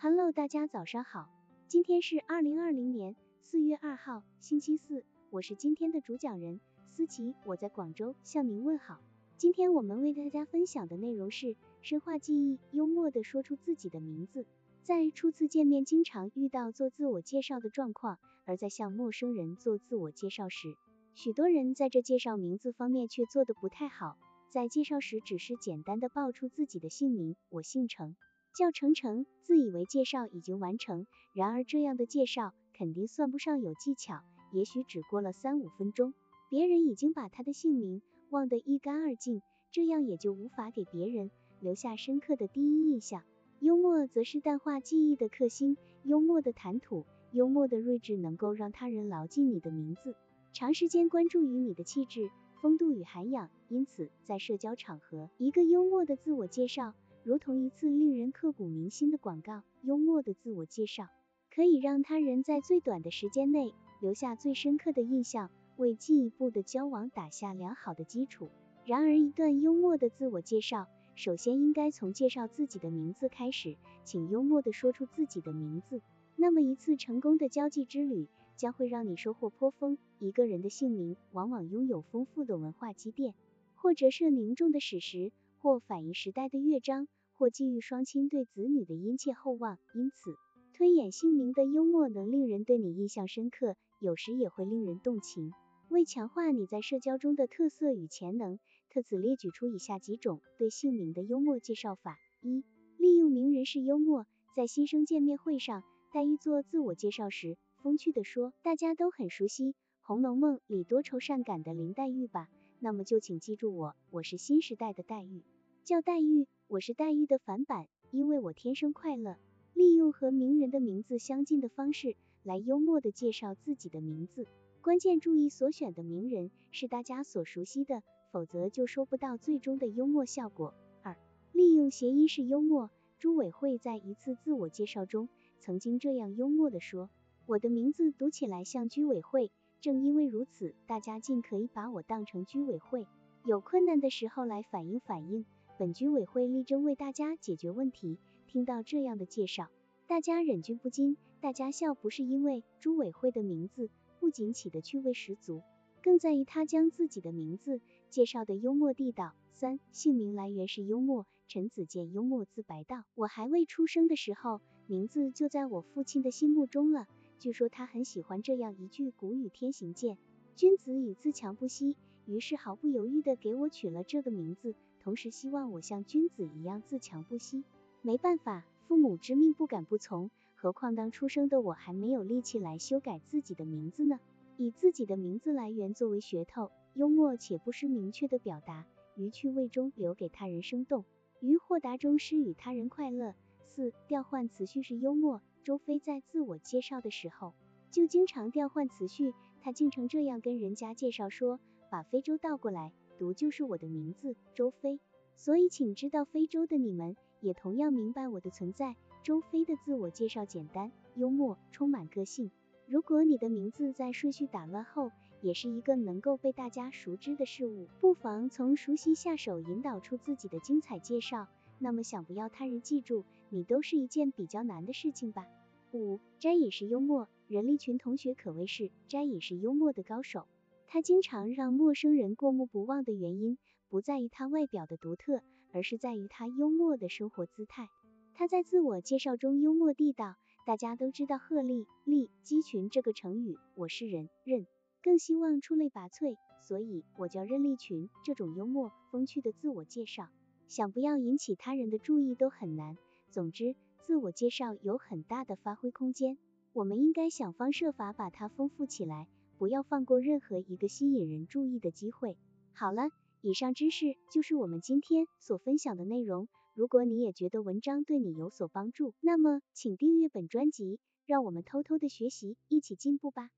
[0.00, 1.28] Hello，大家早上好，
[1.66, 6.60] 今天是二零二零年四月二号，星期四，我是今天的主讲人
[6.92, 9.00] 思琪，我在广州向您问好。
[9.38, 14.46] 今天我们为大家分享的内容是深化记忆，幽默的说出自己的名字。
[14.84, 20.76] 在初次见面，经常遇到做自我介绍的状况，而在向陌生人做自我介绍时，
[21.16, 24.16] 许多人在这介绍名字方面却做得不太好。
[24.48, 28.14] 在介绍时，只是简单的报出自己的姓名，我姓程，
[28.58, 31.06] 叫程程，自以为介绍已经完成。
[31.32, 34.20] 然而这样的介绍肯定算不上有技巧，
[34.52, 36.12] 也许只过了三五分钟，
[36.50, 43.22] 别人已经把他的姓名忘得一干二净，这样也就无法给别人留下深刻的第一印象。
[43.60, 50.16] 幽默则是淡化记忆的克星，幽默的谈吐，幽默的睿智，能够让他人牢记你的名字，
[50.52, 52.28] 长时间关注于你的气质。
[52.60, 56.92] 风度与涵养，因此在社交场合，一个幽默的自我介绍，
[57.28, 59.62] 如同一次令人刻骨铭心的广告。
[59.82, 61.08] 幽默的自我介绍
[61.54, 68.48] 可以让他人在最短的时间内留下最深刻的印象，为进一步的交往打下良好的基础。
[68.86, 76.00] 然而，一段幽默的自我介绍，首先应该从介绍自己的名字开始，请幽默的说出自己的名字。
[76.34, 78.26] 那么，一次成功的交际之旅。
[78.56, 79.98] 将会让你收获颇丰。
[80.18, 83.34] 一个人的姓名往往拥有丰富的文化积淀，
[83.76, 87.06] 或折射凝重的史实，或反映时代的乐章，
[87.38, 89.78] 或寄予双亲对子女的殷切厚望。
[89.94, 90.34] 因此，
[90.74, 95.52] 推演姓名的幽默能令人对你印象深刻，有时也会令人动情。
[95.88, 98.58] 为强化你在社交中的特色与潜能，
[98.90, 102.64] 特此列举出以下几种对姓名的幽默介绍法：一、
[102.98, 107.56] 利用名人式幽默，在新生见面会上，黛玉做自我介绍时。
[107.80, 109.72] 风趣的说，大家都很熟悉
[110.02, 112.48] 《红楼梦》里多愁善感的林黛玉吧？
[112.80, 115.42] 那么就请记住我，我是新时代的黛玉，
[115.84, 119.38] 叫黛玉，我是黛玉的反版，因为我天生快乐。
[119.72, 124.46] 利用和名人的名字相近的方式来幽默的介绍自己的名字，
[124.82, 130.74] 关键注意所选的名人是大家所熟悉的，否则就收不到最终的幽默效果。
[131.02, 131.16] 二、
[131.52, 137.08] 利用谐音式幽默，朱伟慧在一次自我介绍中曾经这样幽默的说。
[137.46, 139.50] 我的名字读起来像居委会，
[139.80, 143.06] 正因为如此，大家尽可以把我当成居委会，
[143.46, 145.46] 有困难的时候来反映反映，
[145.78, 148.18] 本居委会力争为大家解决问题。
[148.48, 149.68] 听到这样的介绍，
[150.08, 153.88] 大家忍俊不禁，大家笑不是因为朱委会的名字
[154.18, 155.62] 不仅起得趣味十足，
[156.02, 157.80] 更在于他将自己的名字
[158.10, 159.34] 介绍的幽默地道。
[159.52, 161.26] 三，姓名来源是幽默。
[161.46, 167.06] 陈子健幽默自白道：我还未出生的时候，名字就在我父亲的心目中了。
[167.38, 170.18] 据说他很喜欢这样一句古语天行健，
[170.56, 171.96] 君子以自强不息，
[172.26, 174.74] 于是毫不犹豫的给我取了这个名字，
[175.08, 177.64] 同时希望我像君子一样自强不息。
[178.02, 184.20] 没办法，父母之命不敢不从，何况当出生的我还没有力气来修改自己的名字呢？
[184.58, 188.84] 以自己的名字来源作为噱头，幽默且不失明确的表达，
[189.16, 191.06] 于趣味中留给他人生动，
[191.40, 193.34] 于豁达中施与他人快乐。
[193.64, 195.40] 四、调换词序是幽默。
[195.64, 197.54] 周飞在自我介绍的时候，
[197.90, 199.32] 就经常调换词序，
[199.62, 205.00] 他竟成这样跟人家介绍说，把非洲倒过来读就是我的名字周飞。
[205.36, 208.96] 所以请知道非洲的你们，也同样明白我的存在。
[209.22, 212.50] 周飞的自我介绍简单、幽默，充满个性。
[212.86, 215.10] 如果你的名字在顺序打乱后，
[215.42, 221.46] 也是一个能够被大家熟知的事物，不妨从熟悉下手，引导出自己的精彩介绍。
[221.78, 225.46] 那么想不要他人记住你，都是一件比较难的事情吧。
[225.92, 230.46] 五摘也是幽默，任立群同学可谓是摘也是幽默的高手。
[230.90, 233.58] 他经常让陌生人过目不忘的原因，
[233.90, 237.88] 不在于他外表的独特，而是在于他幽默的生活姿态。
[238.32, 244.66] 他在自我介绍中幽默地道，大家都知道鹤立立鸡群这个成语，我是人任，
[245.02, 248.08] 更希望出类拔萃，所以我叫任立群。
[248.24, 250.28] 这种幽默风趣的自我介绍，
[250.68, 252.96] 想不要引起他人的注意都很难。
[253.30, 253.76] 总之。
[254.00, 256.38] 自我介绍有很大的发挥空间，
[256.72, 262.36] 我们应该想方设法把它丰富起来，不要放过任何一个吸引人注意的机会。
[262.72, 263.08] 好了，
[263.42, 266.48] 以上知识就是我们今天所分享的内容。
[266.74, 273.50] 如果你也觉得文章对你有所帮助，那么请订阅本专辑，让我们偷偷的学习，一起进步吧。